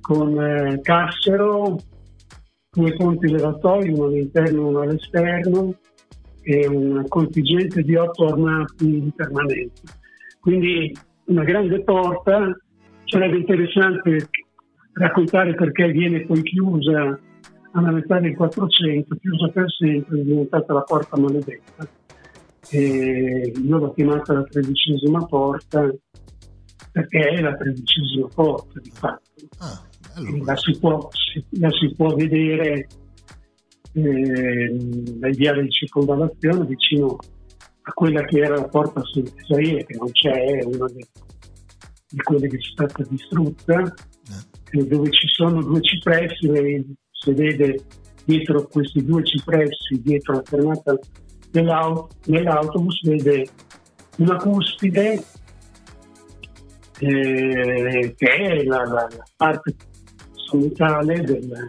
con 0.00 0.40
eh, 0.40 0.80
cassero, 0.82 1.78
due 2.70 2.92
ponti 2.94 3.28
levatori, 3.28 3.90
uno 3.90 4.06
all'interno 4.06 4.60
e 4.60 4.64
uno 4.64 4.80
all'esterno, 4.80 5.74
e 6.42 6.66
un 6.66 7.04
contingente 7.08 7.82
di 7.82 7.96
otto 7.96 8.26
armati 8.26 9.12
permanenti. 9.14 9.82
Quindi 10.40 10.96
una 11.26 11.42
grande 11.42 11.82
porta, 11.82 12.56
sarebbe 13.04 13.38
interessante 13.38 14.28
raccontare 14.92 15.54
perché 15.54 15.90
viene 15.90 16.24
poi 16.24 16.42
chiusa 16.42 17.18
alla 17.72 17.90
metà 17.90 18.20
del 18.20 18.34
400, 18.34 19.16
chiusa 19.16 19.48
per 19.48 19.70
sempre, 19.70 20.20
è 20.20 20.22
diventata 20.22 20.72
la 20.72 20.82
porta 20.82 21.18
maledetta. 21.18 21.88
E 22.70 23.52
io 23.62 23.78
l'ho 23.78 23.92
chiamata 23.92 24.32
la 24.32 24.44
tredicesima 24.44 25.24
porta 25.26 25.88
perché 26.90 27.18
è 27.18 27.40
la 27.40 27.54
tredicesima 27.54 28.28
porta 28.34 28.80
di 28.80 28.90
fatto. 28.90 29.30
Ah, 29.58 29.86
allora. 30.14 30.44
la, 30.44 30.56
si 30.56 30.78
può, 30.78 31.08
la 31.60 31.70
si 31.70 31.94
può 31.94 32.14
vedere 32.14 32.86
eh, 33.92 34.76
nel 35.20 35.36
viale 35.36 35.62
di 35.62 35.70
circonvallazione 35.70 36.66
vicino 36.66 37.18
a 37.82 37.92
quella 37.92 38.22
che 38.24 38.38
era 38.38 38.56
la 38.56 38.68
porta 38.68 39.02
Sant'Isaia, 39.04 39.84
che 39.84 39.96
non 39.96 40.10
c'è, 40.10 40.32
è 40.32 40.64
una 40.64 40.86
di, 40.86 41.06
di 42.08 42.18
quelle 42.18 42.48
che 42.48 42.56
è 42.56 42.60
stata 42.60 43.04
distrutta, 43.08 43.94
eh. 44.72 44.86
dove 44.86 45.10
ci 45.10 45.28
sono 45.28 45.62
due 45.62 45.80
cipressi, 45.82 46.50
si 47.10 47.32
vede 47.32 47.84
dietro 48.24 48.66
questi 48.66 49.04
due 49.04 49.24
cipressi, 49.24 50.00
dietro 50.02 50.34
la 50.34 50.42
fermata 50.42 50.98
dell'autobus, 51.62 53.02
vede 53.02 53.46
una 54.18 54.36
cuspide 54.36 55.24
eh, 56.98 58.14
che 58.16 58.26
è 58.26 58.64
la, 58.64 58.84
la, 58.84 59.06
la 59.10 59.24
parte 59.36 59.74
solitale 60.32 61.20
della, 61.22 61.66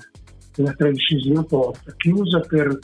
della 0.56 0.74
tredicesima 0.74 1.44
porta, 1.44 1.94
chiusa 1.98 2.40
per 2.42 2.80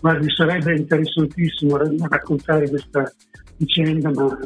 Guardi, 0.00 0.30
sarebbe 0.30 0.76
interessantissimo 0.76 1.76
raccontare 1.76 2.68
questa 2.68 3.12
vicenda, 3.56 4.10
ma... 4.10 4.38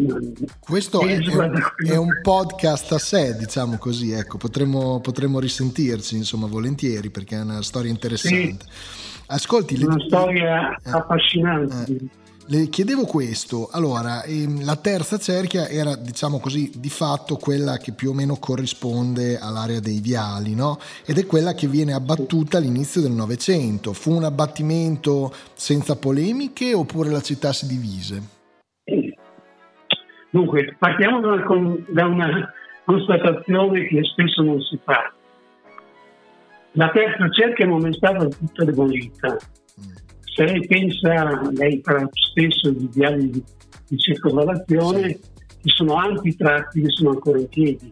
Questo 0.59 1.03
è, 1.03 1.19
è, 1.19 1.91
è, 1.91 1.97
un 1.97 2.21
podcast 2.23 2.93
a 2.93 2.99
sé, 2.99 3.37
diciamo 3.37 3.77
così, 3.77 4.13
ecco, 4.13 4.39
potremmo, 4.39 5.01
potremmo 5.01 5.39
risentirci, 5.39 6.17
insomma, 6.17 6.47
volentieri, 6.47 7.11
perché 7.11 7.37
è 7.37 7.43
una 7.43 7.63
storia 7.63 7.91
interessante. 7.91 8.65
Sì, 8.67 9.12
Ascolti, 9.33 9.83
una 9.83 9.97
le... 9.97 10.05
storia 10.07 10.71
eh, 10.73 10.91
affascinante. 10.91 11.93
Eh, 11.93 12.21
le 12.49 12.69
chiedevo 12.69 13.07
questo, 13.07 13.69
allora, 13.73 14.25
ehm, 14.25 14.65
la 14.65 14.77
terza 14.77 15.17
cerchia 15.17 15.69
era, 15.69 15.97
diciamo 15.97 16.39
così, 16.39 16.71
di 16.77 16.91
fatto 16.91 17.37
quella 17.37 17.79
che 17.79 17.93
più 17.93 18.11
o 18.11 18.13
meno 18.13 18.37
corrisponde 18.39 19.39
all'area 19.39 19.81
dei 19.81 20.01
viali, 20.01 20.55
no? 20.55 20.79
Ed 21.07 21.19
è 21.19 21.25
quella 21.25 21.55
che 21.55 21.67
viene 21.67 21.95
abbattuta 21.95 22.59
all'inizio 22.59 23.01
del 23.01 23.13
Novecento. 23.13 23.95
Fu 23.95 24.13
un 24.15 24.25
abbattimento 24.25 25.33
senza 25.55 25.97
polemiche 25.97 26.75
oppure 26.75 27.09
la 27.09 27.23
città 27.23 27.53
si 27.53 27.67
divise? 27.67 28.23
Dunque, 30.31 30.77
partiamo 30.79 31.21
da 31.21 31.29
una, 31.29 31.77
da 31.89 32.07
una 32.07 32.53
constatazione 32.85 33.87
che 33.87 34.01
spesso 34.03 34.43
non 34.43 34.61
si 34.61 34.79
fa. 34.85 35.11
La 36.73 36.91
terza 36.91 37.29
cerchia 37.31 37.67
non 37.67 37.87
è 37.87 37.93
stata 37.93 38.27
tutta 38.27 38.65
demolita 38.65 39.37
se 40.35 40.45
lei 40.45 40.67
pensa, 40.67 41.51
lei 41.51 41.81
farà 41.83 42.09
spesso 42.11 42.71
di 42.71 42.89
viaggi 42.91 43.29
di, 43.29 43.45
di 43.89 43.99
circonvallazione, 43.99 45.19
ci 45.63 45.69
sono 45.77 45.95
ampi 45.95 46.35
tratti 46.35 46.81
che 46.81 46.89
sono 46.89 47.11
ancora 47.11 47.39
in 47.39 47.49
piedi. 47.49 47.91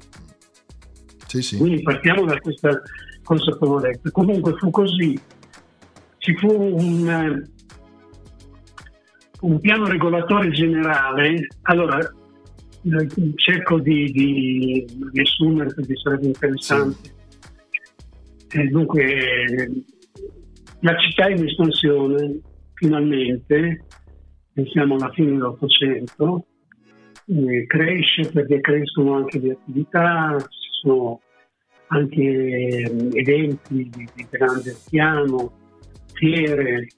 Sì, 1.27 1.43
sì. 1.43 1.59
Quindi 1.59 1.83
partiamo 1.83 2.25
da 2.25 2.39
questa 2.39 2.81
consapevolezza. 3.23 4.11
Comunque 4.11 4.55
fu 4.57 4.71
così. 4.71 5.21
Ci 6.17 6.35
fu 6.37 6.49
un, 6.49 7.45
un 9.41 9.61
piano 9.61 9.85
regolatore 9.85 10.51
generale. 10.51 11.47
Allora, 11.63 11.99
cerco 13.37 13.79
di, 13.81 14.11
di 14.11 14.87
riassumere 15.13 15.75
perché 15.75 15.95
sarebbe 15.97 16.27
interessante. 16.27 16.99
Sì. 17.03 17.19
Eh, 18.53 18.67
dunque, 18.67 19.05
la 20.81 20.97
città 20.99 21.27
è 21.27 21.33
in 21.33 21.45
espansione, 21.47 22.41
finalmente, 22.75 23.85
siamo 24.73 24.97
alla 24.97 25.11
fine 25.13 25.31
dell'Ottocento, 25.33 26.47
eh, 27.27 27.67
cresce 27.67 28.29
perché 28.33 28.61
crescono 28.61 29.15
anche 29.15 29.39
le 29.39 29.53
attività, 29.53 30.37
ci 30.39 30.69
sono 30.83 31.21
anche 31.89 32.23
eh, 32.23 33.09
eventi 33.13 33.89
di, 33.89 34.09
di 34.15 34.27
grande 34.29 34.77
piano, 34.89 35.53
fiere, 36.13 36.89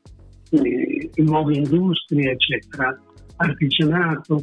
eh, 0.50 1.10
nuove 1.16 1.54
industrie, 1.54 2.30
eccetera, 2.30 2.98
artigianato. 3.36 4.42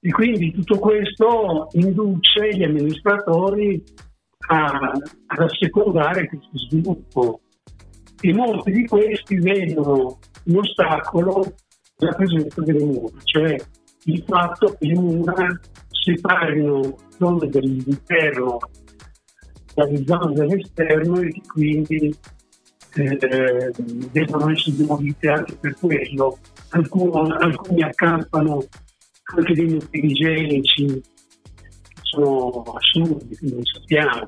E 0.00 0.10
quindi 0.10 0.52
tutto 0.52 0.78
questo 0.78 1.68
induce 1.72 2.54
gli 2.54 2.62
amministratori 2.62 3.82
a, 4.48 4.92
ad 5.26 5.38
assecondare 5.38 6.28
questo 6.28 6.58
sviluppo 6.58 7.40
e 8.20 8.32
molti 8.32 8.72
di 8.72 8.86
questi 8.86 9.36
vedono 9.36 10.18
un 10.44 10.56
ostacolo 10.56 11.54
la 11.98 12.12
presenza 12.14 12.60
delle 12.62 12.84
mura, 12.84 13.18
cioè 13.24 13.56
il 14.04 14.24
fatto 14.26 14.76
che 14.78 14.86
le 14.86 14.94
mura 14.94 15.60
separino 15.90 16.96
zone 17.18 17.48
dell'interno 17.48 18.58
dalle 19.74 20.04
zone 20.06 20.34
dell'esterno 20.34 21.20
e 21.20 21.28
che 21.28 21.40
quindi 21.46 22.16
eh, 22.94 23.70
devono 24.10 24.50
essere 24.50 24.76
demolite 24.76 25.28
anche 25.28 25.56
per 25.56 25.76
quello. 25.78 26.38
Alcuno, 26.70 27.22
alcuni 27.22 27.82
accampano 27.82 28.64
anche 29.36 29.54
dei 29.54 29.72
motivi 29.72 30.10
igienici 30.10 30.86
che 30.86 32.00
sono 32.02 32.62
assurdi, 32.62 33.36
che 33.36 33.46
non 33.46 33.62
sappiamo, 33.62 34.26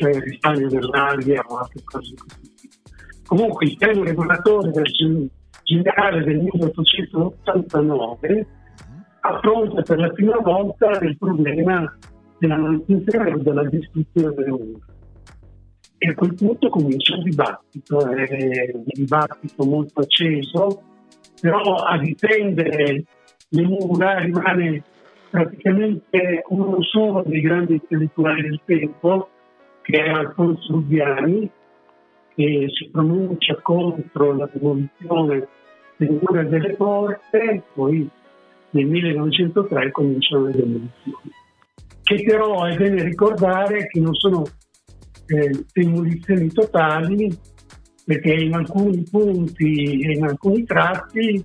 cioè 0.00 0.14
il 0.14 0.22
risparmio 0.22 0.68
dell'aria 0.68 1.44
o 1.46 1.58
altre 1.58 1.82
cose 1.84 2.14
così. 2.14 2.50
Comunque 3.26 3.66
il 3.66 3.76
piano 3.76 4.02
regolatore 4.02 4.70
del 4.70 5.30
generale 5.62 6.24
del 6.24 6.38
1889 6.38 8.46
affronta 9.20 9.82
per 9.82 9.98
la 9.98 10.08
prima 10.08 10.38
volta 10.38 10.98
il 11.02 11.18
problema 11.18 11.94
della 12.38 12.56
manutenzione 12.56 13.30
e 13.30 13.42
della 13.42 13.68
distruzione 13.68 14.34
delle 14.34 14.50
mura. 14.50 14.86
E 15.98 16.08
a 16.08 16.14
quel 16.14 16.34
punto 16.34 16.70
comincia 16.70 17.16
un 17.16 17.24
dibattito, 17.24 18.10
è 18.10 18.70
un 18.72 18.84
dibattito 18.86 19.64
molto 19.64 20.00
acceso, 20.00 20.82
però 21.42 21.74
a 21.74 21.98
difendere 21.98 23.04
le 23.50 23.62
mura 23.62 24.20
rimane 24.20 24.82
praticamente 25.28 26.42
uno 26.48 26.82
solo 26.82 27.22
dei 27.26 27.42
grandi 27.42 27.74
intellettuali 27.74 28.40
del 28.42 28.60
tempo, 28.64 29.28
che 29.90 30.02
è 30.02 30.08
Alfonso 30.08 30.72
Rubiani, 30.72 31.50
che 32.34 32.66
si 32.72 32.88
pronuncia 32.90 33.58
contro 33.60 34.34
la 34.34 34.48
demolizione 34.52 35.48
delle 35.96 36.18
mura 36.20 36.42
delle 36.44 36.74
porte, 36.74 37.62
poi 37.74 38.08
nel 38.70 38.86
1903 38.86 39.90
cominciano 39.90 40.46
le 40.46 40.52
demolizioni. 40.52 41.30
Che 42.02 42.22
però 42.24 42.64
è 42.64 42.76
bene 42.76 43.02
ricordare 43.02 43.86
che 43.86 44.00
non 44.00 44.14
sono 44.14 44.44
eh, 45.26 45.64
demolizioni 45.72 46.48
totali, 46.48 47.28
perché 48.04 48.32
in 48.32 48.54
alcuni 48.54 49.04
punti 49.08 50.00
e 50.00 50.12
in 50.12 50.24
alcuni 50.24 50.64
tratti 50.64 51.44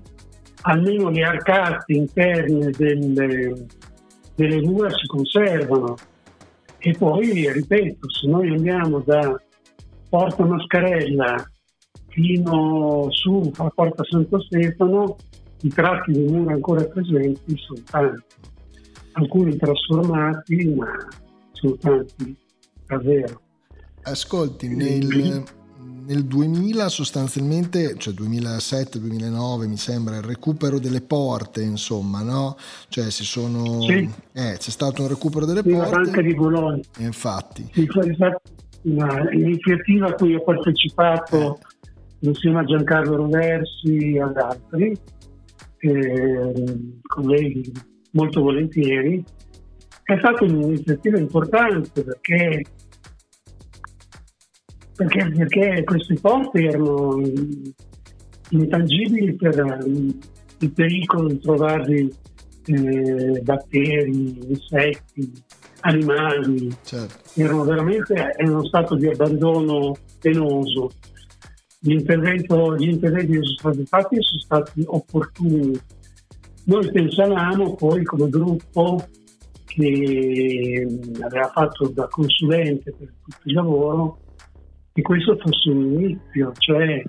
almeno 0.62 1.10
le 1.10 1.24
arcate 1.24 1.94
interne 1.94 2.72
delle, 2.72 3.66
delle 4.36 4.62
mura 4.62 4.90
si 4.90 5.06
conservano. 5.08 5.96
E 6.88 6.92
poi, 6.92 7.52
ripeto, 7.52 8.12
se 8.12 8.28
noi 8.28 8.48
andiamo 8.54 9.00
da 9.00 9.36
Porta 10.08 10.46
Mascarella 10.46 11.44
fino 12.10 13.08
su 13.10 13.52
a 13.56 13.72
Porta 13.74 14.04
Santo 14.04 14.40
Stefano 14.42 15.16
i 15.64 15.70
tratti 15.70 16.12
di 16.12 16.32
mura 16.32 16.54
ancora 16.54 16.84
presenti 16.86 17.58
sono 17.58 17.82
tanti, 17.90 18.36
alcuni 19.14 19.58
trasformati 19.58 20.76
ma 20.76 20.96
sono 21.54 21.76
tanti 21.78 22.38
davvero. 22.86 23.42
Ascolti, 24.04 24.68
nel, 24.68 25.44
nel 26.06 26.26
2000 26.26 26.90
sostanzialmente, 26.90 27.96
cioè 27.98 28.14
2007-2009 28.14 29.68
mi 29.68 29.78
sembra, 29.78 30.18
il 30.18 30.24
recupero 30.24 30.80
delle 30.80 31.02
porte, 31.02 31.62
insomma, 31.62 32.22
no? 32.22 32.56
Cioè 32.88 33.10
si 33.10 33.24
sono... 33.24 33.82
Sì. 33.82 34.10
Eh, 34.34 34.56
c'è 34.58 34.70
stato 34.70 35.02
un 35.02 35.08
recupero 35.08 35.46
delle 35.46 35.62
sì, 35.64 35.72
porte. 35.72 35.90
La 35.90 36.02
Banca 36.02 36.22
di 36.22 36.34
Bologna. 36.34 36.82
Infatti. 37.00 37.70
Sì, 37.74 37.88
un'iniziativa 38.84 40.08
a 40.08 40.14
cui 40.14 40.36
ho 40.36 40.44
partecipato 40.44 41.60
insieme 42.20 42.60
a 42.60 42.64
Giancarlo 42.64 43.16
Roversi 43.16 44.14
e 44.14 44.22
ad 44.22 44.38
altri 44.38 44.98
eh, 45.80 46.54
colleghi 47.02 47.72
molto 48.12 48.42
volentieri. 48.42 49.24
È 50.04 50.16
stata 50.20 50.44
un'iniziativa 50.44 51.18
importante 51.18 52.04
perché, 52.04 52.64
perché, 54.96 55.30
perché 55.36 55.84
questi 55.84 56.18
porti 56.20 56.66
erano 56.66 57.22
intangibili 58.50 59.36
per 59.36 59.86
il 59.86 60.72
pericolo 60.72 61.28
di 61.28 61.40
trovarli 61.40 62.14
eh, 62.68 63.42
batteri, 63.44 64.40
insetti, 64.48 65.32
animali, 65.82 66.76
certo. 66.84 67.40
erano 67.40 67.64
veramente 67.64 68.36
in 68.40 68.50
uno 68.50 68.66
stato 68.66 68.96
di 68.96 69.08
abbandono 69.08 69.96
penoso. 70.20 70.92
Gli, 71.80 71.94
gli 71.94 72.90
interventi 72.90 73.34
che 73.34 73.44
sono 73.44 73.58
stati 73.58 73.86
fatti 73.86 74.18
sono 74.20 74.40
stati 74.40 74.84
opportuni. 74.88 75.80
Noi 76.64 76.92
pensavamo 76.92 77.76
poi 77.76 78.04
come 78.04 78.30
gruppo 78.30 79.08
che 79.66 80.88
aveva 81.20 81.50
fatto 81.50 81.90
da 81.90 82.08
consulente 82.08 82.92
per 82.98 83.14
tutto 83.22 83.42
il 83.44 83.54
lavoro 83.54 84.20
che 84.96 85.02
questo 85.02 85.38
fosse 85.38 85.70
un 85.72 85.92
inizio, 85.92 86.54
cioè 86.54 87.04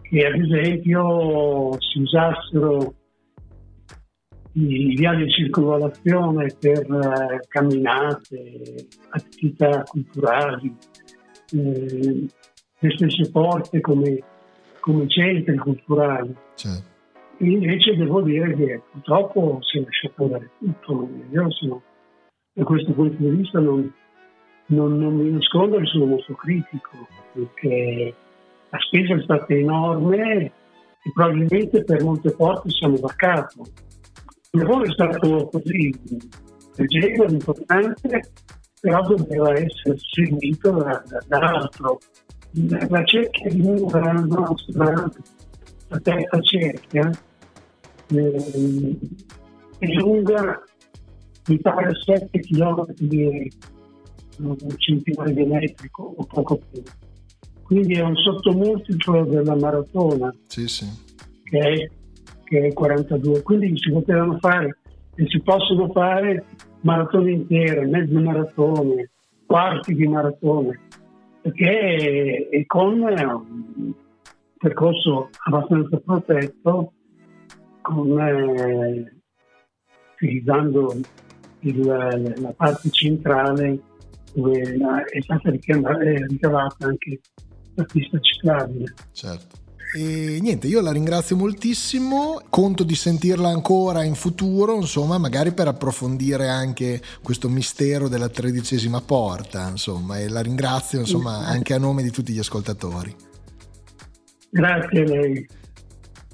che 0.00 0.26
ad 0.26 0.40
esempio 0.40 1.78
si 1.78 2.00
usassero 2.00 2.94
i 4.52 4.94
viaggi 4.96 5.24
di 5.24 5.30
circolazione 5.30 6.46
per 6.58 6.78
eh, 6.78 7.40
camminate, 7.46 8.86
attività 9.10 9.82
culturali, 9.82 10.74
eh, 11.52 12.26
le 12.78 12.90
stesse 12.96 13.30
porte 13.30 13.82
come, 13.82 14.22
come 14.80 15.06
centri 15.08 15.58
culturali. 15.58 16.34
Certo. 16.54 16.86
Invece 17.40 17.96
devo 17.96 18.22
dire 18.22 18.54
che 18.54 18.80
purtroppo 18.90 19.58
si 19.60 19.76
è 19.76 19.82
lasciato 19.82 20.26
dare 20.26 20.50
tutto. 20.58 21.06
Io 21.32 21.50
sono, 21.50 21.82
da 22.54 22.64
questo 22.64 22.92
punto 22.92 23.14
di 23.18 23.28
vista 23.28 23.60
non, 23.60 23.92
non, 24.68 24.98
non 24.98 25.14
mi 25.14 25.30
nascondo 25.30 25.78
che 25.78 25.86
sono 25.86 26.06
molto 26.06 26.34
critico, 26.34 27.06
perché 27.32 28.14
la 28.70 28.78
spesa 28.78 29.14
è 29.14 29.22
stata 29.22 29.54
enorme 29.54 30.44
e 30.44 31.12
probabilmente 31.14 31.84
per 31.84 32.02
molte 32.02 32.30
porte 32.32 32.70
siamo 32.70 32.96
vaccato. 32.96 33.62
Il 34.50 34.60
lavoro 34.60 34.84
è 34.84 34.90
stato 34.90 35.48
così 35.50 35.94
leggero, 36.74 37.30
importante, 37.30 38.30
però 38.80 39.00
doveva 39.02 39.52
essere 39.52 39.96
seguito 39.98 40.70
da, 40.70 41.02
da, 41.06 41.18
da 41.26 41.38
altro. 41.38 41.98
La 42.50 43.04
cerchia 43.04 43.50
di 43.50 43.60
mura 43.60 44.12
nostra, 44.12 45.10
la 45.88 45.98
terza 46.00 46.40
cerchia, 46.40 47.10
eh, 48.10 48.98
è 49.78 49.86
lunga, 49.86 50.62
mi 51.46 51.60
pare 51.60 51.92
7 51.94 52.38
km 52.40 52.86
di 52.96 53.50
un 54.38 54.56
centinaio 54.76 55.34
di 55.34 55.44
metri 55.44 55.88
o 55.92 56.24
poco 56.24 56.60
più. 56.70 56.82
Quindi 57.62 57.94
è 57.94 58.02
un 58.02 58.16
sottomultiplo 58.16 59.24
della 59.24 59.54
maratona, 59.54 60.34
sì, 60.46 60.66
sì. 60.66 60.86
Che, 61.44 61.58
è, 61.58 61.90
che 62.44 62.66
è 62.68 62.72
42. 62.72 63.42
Quindi 63.42 63.76
si 63.76 63.92
potevano 63.92 64.38
fare 64.38 64.78
e 65.14 65.26
si 65.26 65.40
possono 65.40 65.90
fare 65.90 66.44
maratone 66.80 67.32
intere, 67.32 67.86
mezze 67.86 68.18
maratone, 68.18 69.10
quarti 69.44 69.94
di 69.94 70.06
maratone, 70.06 70.80
perché 71.42 72.48
è 72.50 72.66
con 72.66 73.00
un 73.00 73.92
percorso 74.56 75.28
abbastanza 75.44 75.98
protetto, 75.98 76.92
con, 77.82 78.18
eh, 78.18 79.12
utilizzando 80.14 80.94
il, 81.60 82.34
la 82.36 82.52
parte 82.56 82.90
centrale 82.90 83.78
dove 84.34 84.60
è 84.60 85.20
stata 85.22 85.50
ricavata 85.50 86.86
anche 86.86 87.20
la 87.74 87.84
pista 87.84 88.18
ciclabile. 88.20 88.94
Certo. 89.12 89.56
E 89.96 90.38
niente, 90.42 90.66
io 90.66 90.82
la 90.82 90.92
ringrazio 90.92 91.34
moltissimo, 91.34 92.42
conto 92.50 92.84
di 92.84 92.94
sentirla 92.94 93.48
ancora 93.48 94.04
in 94.04 94.14
futuro, 94.14 94.76
insomma, 94.76 95.16
magari 95.16 95.52
per 95.52 95.66
approfondire 95.68 96.48
anche 96.48 97.00
questo 97.22 97.48
mistero 97.48 98.06
della 98.08 98.28
tredicesima 98.28 99.00
porta, 99.00 99.66
insomma, 99.66 100.18
e 100.18 100.28
la 100.28 100.40
ringrazio, 100.40 100.98
insomma, 100.98 101.46
anche 101.46 101.72
a 101.72 101.78
nome 101.78 102.02
di 102.02 102.10
tutti 102.10 102.34
gli 102.34 102.38
ascoltatori. 102.38 103.16
Grazie 104.50 105.00
a 105.00 105.04
lei. 105.04 105.48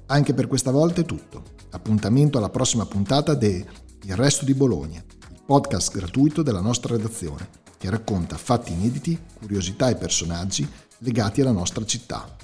Anche 0.07 0.35
per 0.35 0.49
questa 0.49 0.73
volta 0.73 1.03
è 1.03 1.05
tutto. 1.05 1.45
Appuntamento 1.71 2.39
alla 2.39 2.51
prossima 2.51 2.87
puntata 2.87 3.35
de 3.35 3.65
Il 4.03 4.17
Resto 4.17 4.45
di 4.45 4.55
Bologna, 4.55 5.03
il 5.31 5.43
podcast 5.47 5.95
gratuito 5.95 6.43
della 6.43 6.61
nostra 6.61 6.97
redazione, 6.97 7.49
che 7.85 7.91
racconta 7.91 8.39
fatti 8.39 8.73
inediti, 8.73 9.21
curiosità 9.35 9.91
e 9.91 9.97
personaggi 9.97 10.67
legati 11.01 11.43
alla 11.43 11.51
nostra 11.51 11.85
città. 11.85 12.35